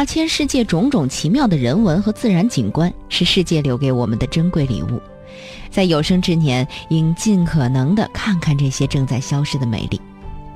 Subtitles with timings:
[0.00, 4.98] 大千世界种种奇妙的人文和自然景观，是世界留给我们的珍贵礼物。
[5.70, 10.00] 在有生之年，应尽可能的看看这些正在消失的美丽。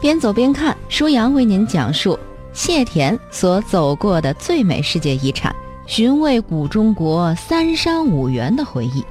[0.00, 2.18] 边走边看，舒阳为您讲述
[2.54, 5.54] 谢田所走过的最美世界遗产——
[5.86, 9.04] 寻味古中国三山五园的回忆。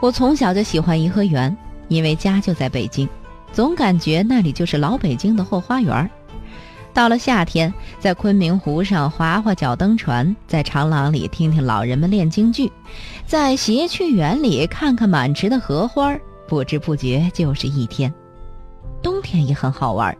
[0.00, 1.56] 我从小就喜欢颐和园，
[1.88, 3.08] 因为家就在北京，
[3.54, 6.10] 总感觉那里就是老北京的后花园。
[6.94, 12.70] 到了夏天，在昆明湖上划划脚蹬船，在长廊里听听老人们练京剧，
[13.26, 16.16] 在谐趣园里看看满池的荷花，
[16.46, 18.14] 不知不觉就是一天。
[19.02, 20.16] 冬天也很好玩，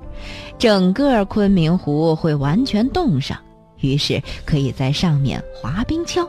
[0.58, 3.38] 整个昆明湖会完全冻上，
[3.80, 6.28] 于是可以在上面滑冰橇，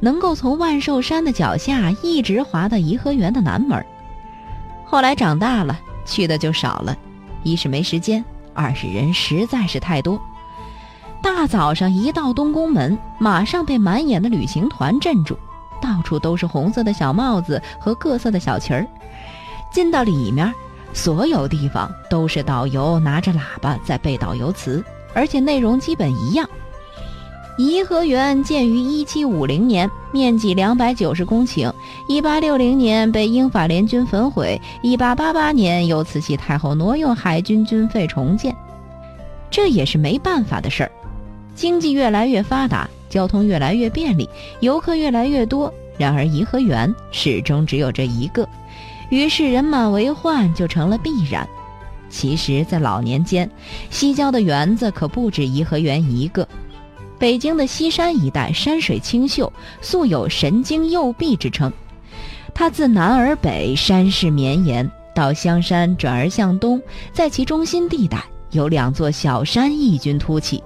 [0.00, 3.82] 能够从万寿山的脚下一直滑到颐和园的南门。
[4.84, 6.98] 后来长大了，去的就少了，
[7.44, 8.22] 一是没时间。
[8.54, 10.20] 二是人实在是太多，
[11.20, 15.36] 大早上一到东宫门，马上被满眼的旅行团镇住，
[15.80, 18.86] 到处都是红色的小帽子和各色的小旗儿。
[19.72, 20.54] 进到里面，
[20.92, 26.48] 所有地方都是导游拿着喇叭在背导游词，而且内容基本一样。
[27.56, 31.72] 颐和园建于一七五零年，面积两百九十公顷。
[32.08, 38.52] 一八六零年被英法联军焚毁，一八八八年由慈禧太后挪用海军军费重建。
[39.52, 40.90] 这也是没办法的事儿。
[41.54, 45.72] 经济越来越发达，交通越来越便利，游客越来越多。
[45.96, 48.48] 然而颐和园始终只有这一个，
[49.10, 51.48] 于是人满为患就成了必然。
[52.10, 53.48] 其实，在老年间，
[53.90, 56.46] 西郊的园子可不止颐和园一个。
[57.18, 61.72] 北京的西山一带山水清秀，素有“神经右臂”之称。
[62.52, 66.80] 它自南而北，山势绵延，到香山转而向东，
[67.12, 70.62] 在其中心地带有两座小山异军突起，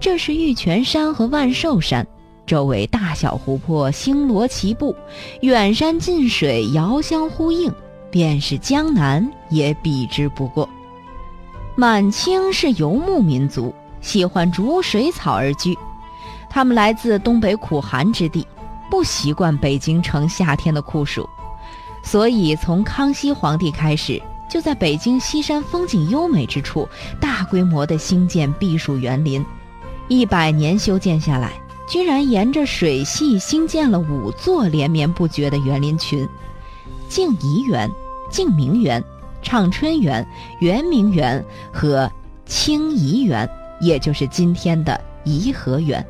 [0.00, 2.06] 这是玉泉山和万寿山。
[2.46, 4.96] 周围大小湖泊星罗棋布，
[5.42, 7.72] 远山近水遥相呼应，
[8.10, 10.68] 便是江南也比之不过。
[11.76, 13.72] 满清是游牧民族。
[14.00, 15.76] 喜欢逐水草而居，
[16.48, 18.46] 他们来自东北苦寒之地，
[18.90, 21.28] 不习惯北京城夏天的酷暑，
[22.02, 26.88] 所以从康熙皇帝开始，就在北京西山风景优美之处
[27.20, 29.44] 大规模的兴建避暑园林，
[30.08, 31.52] 一百年修建下来，
[31.86, 36.28] 居然沿着水系兴建了五座连绵不绝的园林群：
[37.08, 37.90] 静怡园、
[38.30, 39.04] 静明园、
[39.42, 40.26] 畅春园、
[40.60, 42.10] 圆明园和
[42.46, 43.48] 清怡园。
[43.80, 46.04] 也就是今天的颐和园。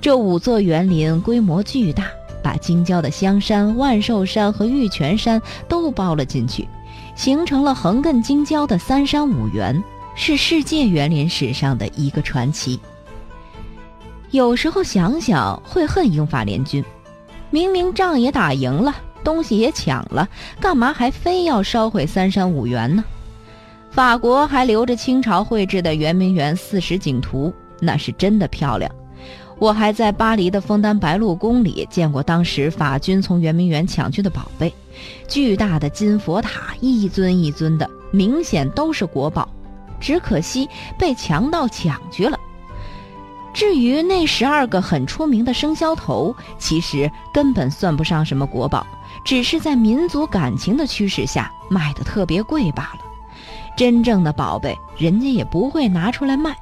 [0.00, 2.04] 这五座园林规模巨大，
[2.42, 6.68] 把京郊的香山、万寿山和玉泉山都包了进去，
[7.16, 9.82] 形成了横亘京郊的三山五园，
[10.14, 12.78] 是世界园林史上的一个传奇。
[14.30, 16.84] 有时候想想会恨英法联军，
[17.50, 18.94] 明明仗也打赢了，
[19.24, 20.28] 东西也抢了，
[20.60, 23.02] 干嘛还非要烧毁三山五园呢？
[23.90, 28.90] 法国还留着清朝绘制的圆明园四时景图，那是真的漂亮。
[29.58, 34.72] 我还在巴黎的枫丹白露宫里见过当时法军从圆明园抢去的宝贝，
[35.26, 39.48] 巨大的金佛塔，一尊一尊的，明显都是国宝，
[39.98, 42.38] 只可惜被强盗抢去了。
[43.52, 48.86] 至于那十二个很出名的生肖头，其实根本算不上什么国宝，
[49.24, 53.07] 只是在民族感情的驱使下卖的特别贵罢了。
[53.78, 56.56] 真正的宝贝，人家也不会拿出来卖。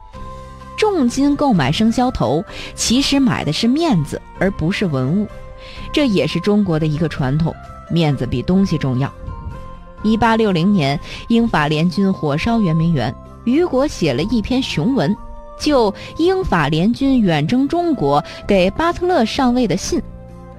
[0.76, 2.44] 重金购买生肖头，
[2.74, 5.26] 其实买的是面子，而不是文物。
[5.90, 7.54] 这也是中国的一个传统，
[7.90, 9.10] 面子比东西重要。
[10.02, 15.16] 一八六零年，英法联军火烧圆明园，雨果写了一篇雄文，
[15.58, 20.02] 就英法联军远征中国给巴特勒上尉的信，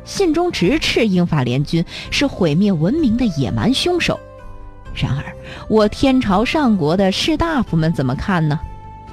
[0.05, 4.19] 信中直斥英法联军是毁灭文明的野蛮凶手。
[4.97, 5.23] 然而，
[5.69, 8.59] 我天朝上国的士大夫们怎么看呢？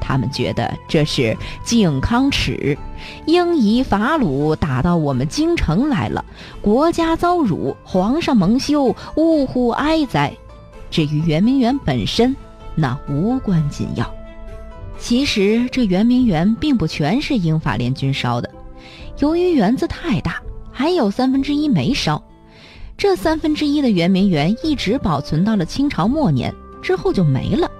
[0.00, 1.34] 他们觉得这是
[1.64, 2.76] 靖康耻，
[3.26, 6.24] 英夷法虏打到我们京城来了，
[6.60, 10.32] 国家遭辱，皇上蒙羞，呜呼哀哉！
[10.90, 12.36] 至于圆明园本身，
[12.74, 14.14] 那无关紧要。
[14.98, 18.50] 其实这圆明园并不全是英法联军烧的，
[19.20, 20.40] 由于园子太大，
[20.70, 22.22] 还有三分之一没烧。
[22.96, 27.70] 这三分之一的圆明园一直保存到了清朝末年之后就没了，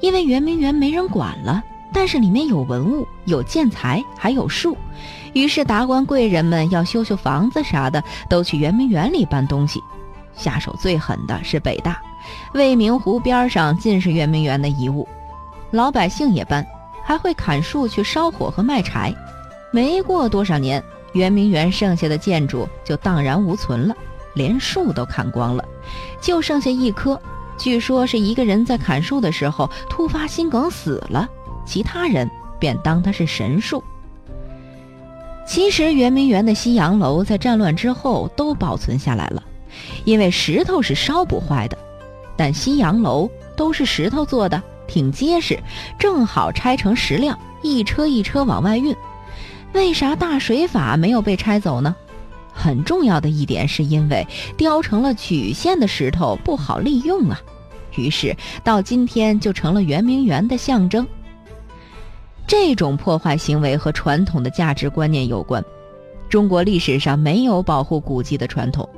[0.00, 1.62] 因为圆明园没人管了。
[1.94, 4.74] 但是里面有文物、有建材，还有树，
[5.34, 9.78] 于是达官贵人们要修修房子啥的，都去圆明园里搬东西。
[10.34, 12.00] 下手最狠的是北大，
[12.54, 15.06] 未名湖边上尽是圆明园的遗物，
[15.70, 16.66] 老百姓也搬，
[17.04, 19.14] 还会砍树去烧火和卖柴。
[19.70, 20.82] 没过多少年，
[21.12, 23.94] 圆明园剩下的建筑就荡然无存了，
[24.34, 25.64] 连树都砍光了，
[26.20, 27.20] 就剩下一棵。
[27.58, 31.28] 据说是一个人在砍树的时候突发心梗死了，
[31.64, 33.82] 其他人便当他是神树。
[35.46, 39.42] 其实圆明园的西洋楼在战乱之后都保存下来了，
[40.04, 41.76] 因为石头是烧不坏的。
[42.36, 45.58] 但西洋楼都是石头做的，挺结实，
[45.98, 48.96] 正好拆成石料，一车一车往外运。
[49.74, 51.94] 为啥大水法没有被拆走呢？
[52.52, 54.26] 很重要的一点是因为
[54.56, 57.40] 雕成了曲线的石头不好利用啊，
[57.96, 61.06] 于是到今天就成了圆明园的象征。
[62.46, 65.64] 这种破坏行为和传统的价值观念有关。
[66.28, 68.88] 中国历史上没有保护古迹的传统。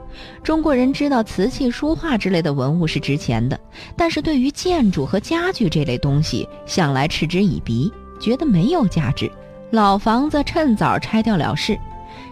[0.43, 3.59] 中国人知道瓷器、书画之类的文物是值钱的，
[3.97, 9.31] 但是对于建筑和家具这类东西，向来嗤之以鼻，觉得没有价值。
[9.73, 11.77] 老房子趁早拆掉了事，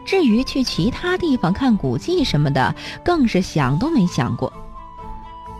[0.04, 4.52] 至于去其他地方看古迹什么的，更是想都没想过。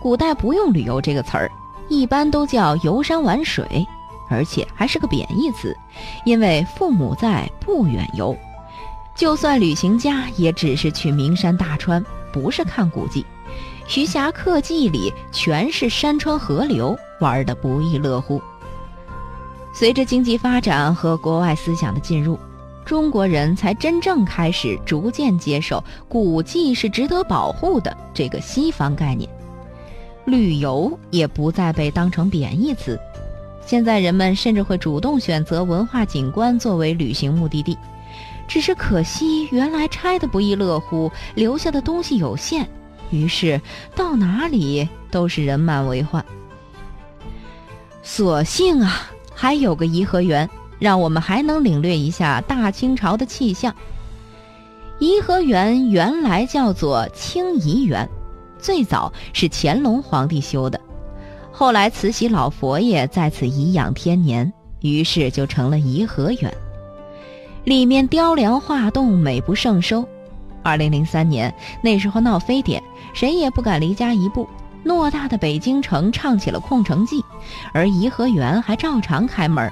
[0.01, 1.51] 古代不用“旅游”这个词儿，
[1.87, 3.87] 一般都叫游山玩水，
[4.29, 5.75] 而且还是个贬义词，
[6.25, 8.35] 因为父母在，不远游。
[9.15, 13.25] 就算旅行家，也只是去名山大川，不是看古迹。
[13.87, 18.41] 徐霞客记里全是山川河流，玩得不亦乐乎。
[19.73, 22.39] 随着经济发展和国外思想的进入，
[22.85, 29.29] 中国人才真正开始逐渐接受古迹是值得保护的这个西方概念，
[30.25, 32.99] 旅游也不再被当成贬义词。
[33.65, 37.77] 现在人们甚至会主动选择文化景观作为旅行目的地，
[38.47, 42.67] 只是可惜原来拆的不亦乐乎，留下的东西有限，
[43.09, 43.59] 于是
[43.95, 46.23] 到哪里都是人满为患。
[48.01, 49.09] 所幸啊。
[49.35, 50.47] 还有个颐和园，
[50.79, 53.73] 让我们还能领略一下大清朝的气象。
[54.99, 58.07] 颐和园原来叫做清怡园，
[58.59, 60.79] 最早是乾隆皇帝修的，
[61.51, 66.53] 后来慈禧老佛爷在此颐养天年，于是就成了颐和园。
[67.65, 70.07] 里面雕梁画栋，美不胜收。
[70.61, 72.81] 二零零三年那时候闹非典，
[73.13, 74.47] 谁也不敢离家一步。
[74.85, 77.21] 偌大的北京城唱起了《空城计》，
[77.73, 79.71] 而颐和园还照常开门。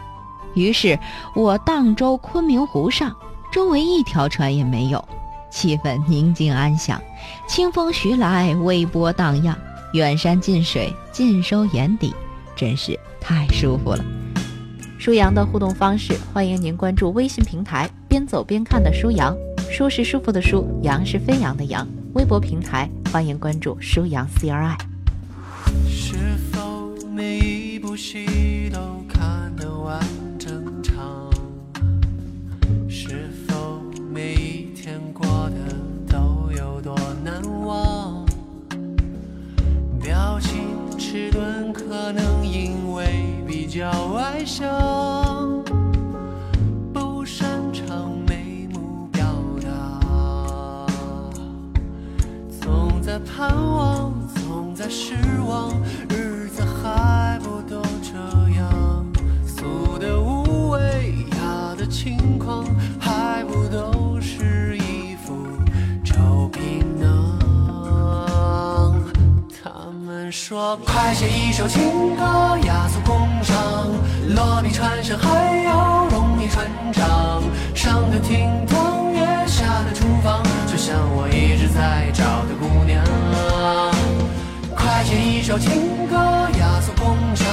[0.54, 0.98] 于是
[1.36, 3.16] 我荡舟昆明湖上，
[3.52, 5.04] 周围一条船也没有，
[5.50, 7.02] 气氛宁静安详，
[7.48, 9.58] 清风徐来，微波荡漾，
[9.94, 12.14] 远山近水尽收眼底，
[12.56, 14.04] 真是太舒服了。
[14.98, 19.36] 舒阳的互动方式，欢迎您关注微信平台“边走边看”的舒阳，
[19.70, 21.88] 舒是舒服的舒，阳是飞扬的扬。
[22.14, 24.78] 微博平台欢迎关注舒阳 CRI。
[25.88, 26.16] 是
[26.52, 28.28] 否每一部戏
[43.72, 44.91] 较外向，
[70.52, 72.24] 说，快写一首情歌，
[72.66, 73.88] 雅俗共赏，
[74.36, 77.42] 落笔传神还要容易传唱。
[77.74, 83.02] 上的厅堂，月下的厨房，就像我一直在找的姑娘。
[84.76, 86.18] 快写一首情歌，
[86.60, 87.48] 雅俗共赏，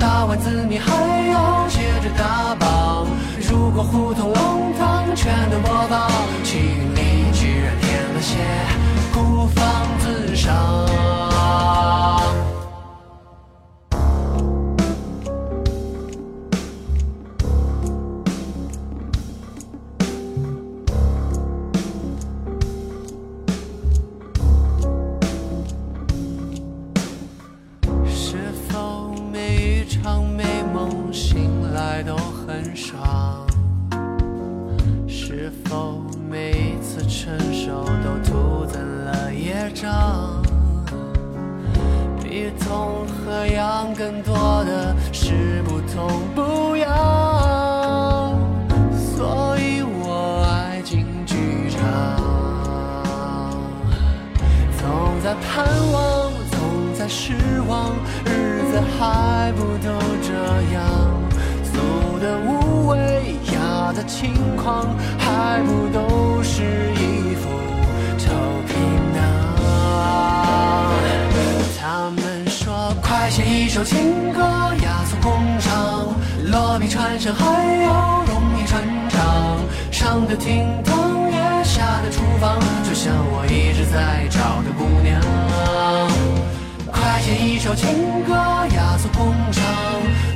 [0.00, 0.90] 打完字谜还
[1.28, 3.06] 要接着打榜。
[3.50, 6.10] 如果胡同弄堂全都播放，
[6.42, 6.58] 心
[6.94, 7.74] 里居然
[8.26, 8.38] 且
[9.12, 10.88] 孤芳自赏。
[39.74, 40.40] 长，
[42.22, 46.88] 比痛和痒更多的是不痛不痒，
[49.16, 51.80] 所以我爱进剧场。
[54.78, 57.34] 总在盼望，总在失
[57.68, 57.90] 望，
[58.24, 59.90] 日子还不都
[60.22, 60.32] 这
[60.72, 60.80] 样？
[62.20, 66.62] 的无畏，压的轻狂，还不都是
[66.94, 67.33] 一
[73.74, 74.40] 一首情歌，
[74.84, 76.06] 雅俗共赏，
[76.52, 77.44] 落笔传神还
[77.82, 79.58] 要容易传唱，
[79.90, 85.20] 上的厅堂，也下的厨房，就像我一直在找的姑娘。
[86.86, 88.32] 快写一首情歌，
[88.76, 89.64] 雅俗共赏，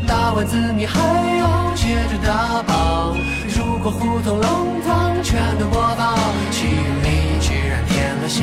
[0.04, 0.98] 打完字你还
[1.38, 3.16] 要接着打榜。
[3.56, 6.18] 如果胡同弄堂全都播放，
[6.50, 8.42] 心里居然添了些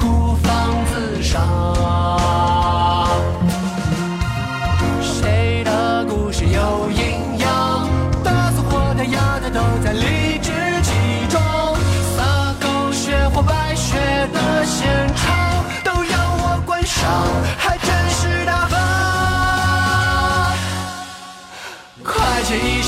[0.00, 2.67] 孤芳自赏。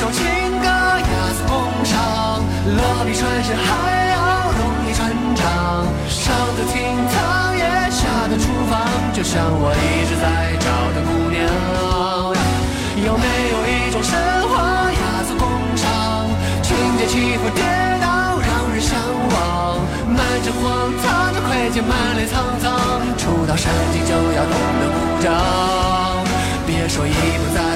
[0.01, 0.25] 首情
[0.63, 3.69] 歌，压缩工厂，落笔传神还
[4.09, 5.85] 要容易传唱。
[6.09, 6.81] 上的厅
[7.13, 7.61] 堂，也
[7.93, 8.81] 下的厨房，
[9.13, 10.65] 就像我一直在找
[10.97, 11.45] 的姑娘。
[13.05, 14.17] 有没有一种神
[14.49, 15.45] 话，压缩工
[15.77, 17.61] 厂，情节起伏跌
[18.01, 19.85] 倒，让人向往。
[20.09, 22.73] 满城荒唐的亏欠，满脸沧桑，
[23.19, 25.29] 触到神经就要懂得鼓掌。
[26.67, 27.70] 别说一不在